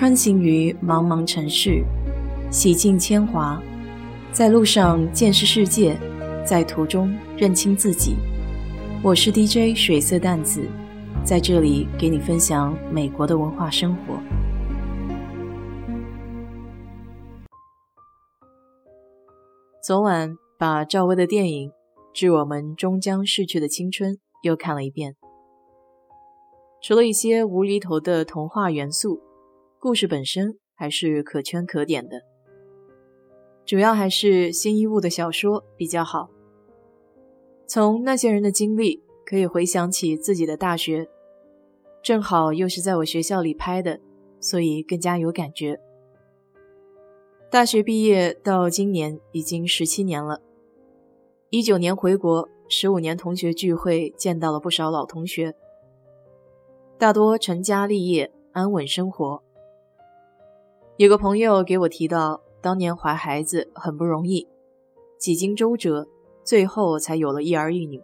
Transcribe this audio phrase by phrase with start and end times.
[0.00, 1.84] 穿行于茫茫城市，
[2.50, 3.62] 洗尽铅华，
[4.32, 5.94] 在路上见识世界，
[6.42, 8.16] 在途中认清自己。
[9.04, 10.66] 我是 DJ 水色淡子，
[11.22, 14.18] 在这里给你分享美国的文化生活。
[19.82, 21.68] 昨晚把赵薇的电影
[22.14, 25.16] 《致我们终将逝去的青春》又看了一遍，
[26.82, 29.20] 除了一些无厘头的童话元素。
[29.82, 32.20] 故事本身还是可圈可点的，
[33.64, 36.28] 主要还是新一物的小说比较好。
[37.66, 41.08] 从那些人的经历，可以回想起自己的大学，
[42.02, 43.98] 正好又是在我学校里拍的，
[44.38, 45.80] 所以更加有感觉。
[47.50, 50.42] 大学毕业到今年已经十七年了，
[51.48, 55.54] 一九年回国，十五年同学聚会见到了不少老同学，
[56.98, 59.42] 大多成家立业，安稳生活。
[61.00, 64.46] 有个朋友给我提到，当年怀孩子很不容易，
[65.18, 66.06] 几经周折，
[66.44, 68.02] 最后才有了一儿一女。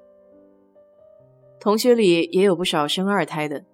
[1.61, 3.67] 同学里也有不少生二胎的，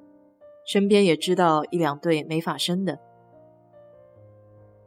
[0.66, 2.98] 身边也知道一两对没法生的。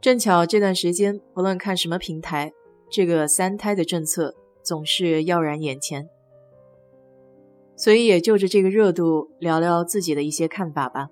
[0.02, 2.52] 正巧这段时间，不论看什么平台，
[2.90, 6.10] 这个三胎的政策总是耀然眼前，
[7.74, 11.08] 所以也就着这个热度聊聊自己的一些看法吧。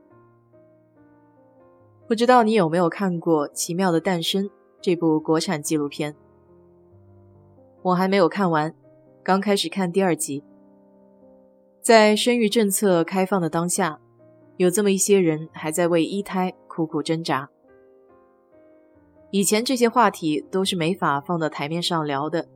[2.06, 4.44] 不知道你有没有看过《奇妙的诞生》
[4.82, 6.14] 这部国产纪录片？
[7.80, 8.74] 我还没有看完，
[9.22, 10.44] 刚开始看第二集。
[11.80, 14.00] 在生育政策开放的当下，
[14.58, 17.48] 有这么一些人还在为一胎苦苦挣扎。
[19.30, 22.46] 以前这些话题都是没法放到台面上聊的。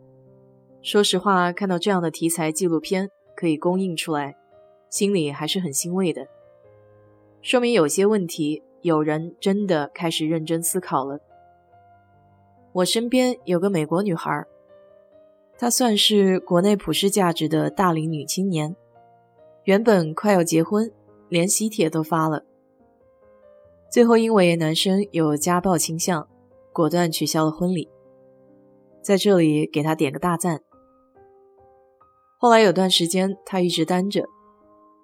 [0.82, 4.36] 说实话，看到这样的题材纪录片可以公映出来，
[4.90, 6.28] 心里还是很欣慰的，
[7.40, 8.62] 说明有些问题。
[8.82, 11.20] 有人真的开始认真思考了。
[12.72, 14.44] 我身边有个美国女孩，
[15.58, 18.76] 她算是国内普世价值的大龄女青年，
[19.64, 20.92] 原本快要结婚，
[21.28, 22.44] 连喜帖都发了，
[23.90, 26.28] 最后因为男生有家暴倾向，
[26.72, 27.88] 果断取消了婚礼。
[29.02, 30.60] 在这里给她点个大赞。
[32.36, 34.26] 后来有段时间，她一直单着，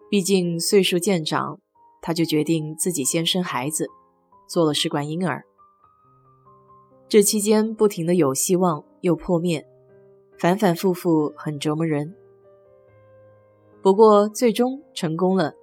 [0.08, 1.58] 毕竟岁数渐长。
[2.06, 3.88] 他就决定自己先生孩子，
[4.46, 5.42] 做了试管婴儿。
[7.08, 9.66] 这期间不停的有希望又破灭，
[10.38, 12.14] 反反复复很折磨人。
[13.80, 15.54] 不过最终成功了。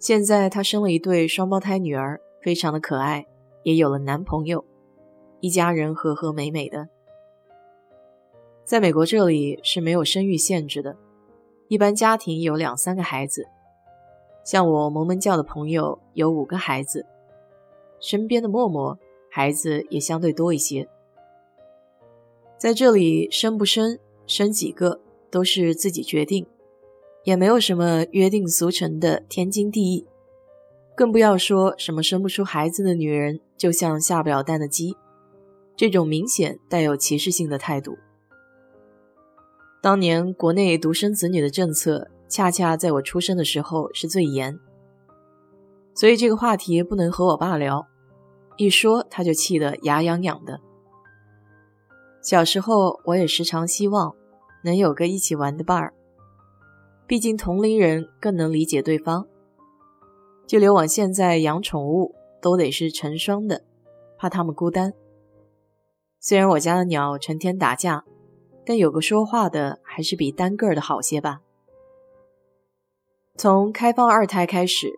[0.00, 3.24] 现在她生了一对双胞胎女儿，非常的可爱，
[3.62, 4.64] 也有了男朋友，
[5.38, 6.88] 一家人和和美美的。
[8.64, 10.96] 在美国这里是没有生育限制的，
[11.68, 13.46] 一般家庭有两三个孩子。
[14.44, 17.06] 像我萌萌教的朋友有五个孩子，
[17.98, 18.98] 身边的默默
[19.30, 20.86] 孩子也相对多一些。
[22.58, 25.00] 在这里生不生、生几个
[25.30, 26.46] 都是自己决定，
[27.24, 30.06] 也没有什么约定俗成的天经地义，
[30.94, 34.94] 更不要说什么生不出孩子的女人就像下不了蛋的鸡，
[35.74, 37.96] 这种明显带有歧视性的态度。
[39.80, 42.10] 当年国内独生子女的政策。
[42.34, 44.58] 恰恰在我出生的时候是最严，
[45.94, 47.86] 所以这个话题不能和我爸聊，
[48.56, 50.58] 一说他就气得牙痒痒的。
[52.20, 54.16] 小时候我也时常希望
[54.64, 55.94] 能有个一起玩的伴儿，
[57.06, 59.28] 毕竟同龄人更能理解对方。
[60.44, 63.62] 就连我现在养宠物都得是成双的，
[64.18, 64.92] 怕他们孤单。
[66.18, 68.04] 虽然我家的鸟成天打架，
[68.66, 71.42] 但有个说话的还是比单个的好些吧。
[73.36, 74.92] 从开放二胎开始，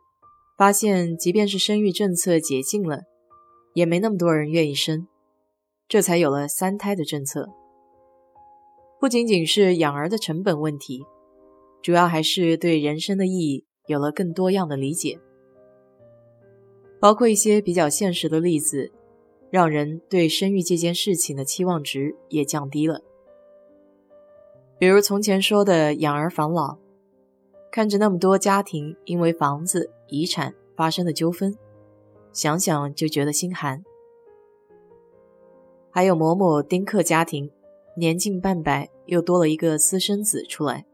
[0.58, 3.04] 发现即便是生育政策解禁了，
[3.72, 5.08] 也没那么多人愿意生，
[5.88, 7.48] 这才有了三胎的政策。
[9.00, 11.02] 不仅仅是养儿的成本问题，
[11.82, 15.19] 主要还是对人生的意义有了更多样的理解，
[17.00, 18.93] 包括一些比较现实的例子，
[19.49, 23.00] 让人对生育这件事情的期望值也降低了。
[24.78, 26.76] 比如从前说的养儿防老。
[27.70, 31.54] 看着那么多家庭因为房子、遗产发生的纠纷，
[32.32, 33.84] 想想就觉得心寒。
[35.90, 37.50] 还有某某丁克家庭，
[37.96, 40.84] 年近半百又多了一个私生子出来，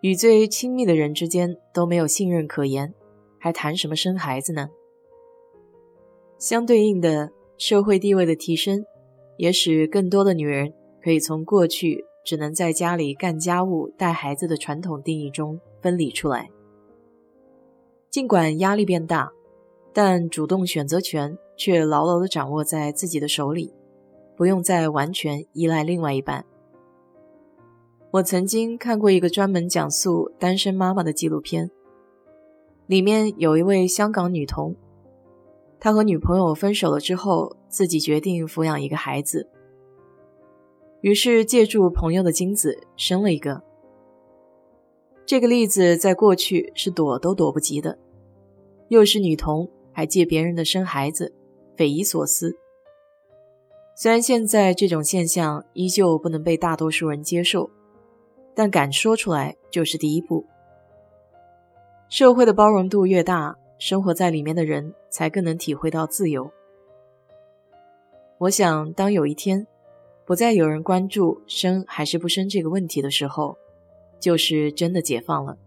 [0.00, 2.94] 与最亲密的人之间都没有信任可言，
[3.38, 4.70] 还谈什么生孩子呢？
[6.38, 8.84] 相对应的，社会地位的提升，
[9.36, 10.72] 也使更多的女人
[11.02, 12.04] 可以从过去。
[12.24, 16.48] 只能在家里干家务、带孩子的传统定义中分离出来。
[18.10, 19.32] 尽管压力变大，
[19.92, 23.72] 但主动选择权却牢牢地掌握在自己的手里，
[24.36, 26.44] 不用再完全依赖另外一半。
[28.10, 31.70] 我曾经看过一个专门讲述单身妈妈的纪录片，
[32.86, 34.76] 里面有一位香港女童，
[35.80, 39.48] 她和女朋友分手了之后，自己决定抚养一个孩子，
[41.02, 43.62] 于是借助朋友的精子生了一个。
[45.26, 47.98] 这个例子在过去是躲都躲不及的，
[48.88, 51.34] 又是女童，还借别人的生孩子，
[51.76, 52.56] 匪夷所思。
[53.94, 57.70] 虽然现在这种现象依旧不能被大多数人接受。
[58.54, 60.44] 但敢说出来就是第一步。
[62.10, 66.50] 社会的包容度越大，生活在里面的人才更能体会到自由。
[68.36, 69.66] 我想，当有一天
[70.24, 73.58] 不再有人关注生还是不生这个问题的时候，
[74.20, 75.58] 就是真的解放了。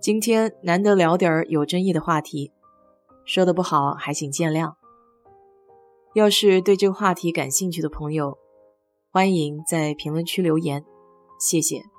[0.00, 2.52] 今天难得聊点有争议的话题，
[3.24, 4.74] 说的不好还请见谅。
[6.14, 8.38] 要是对这个话题感兴趣的朋友，
[9.10, 10.84] 欢迎在评论区留言，
[11.38, 11.95] 谢谢。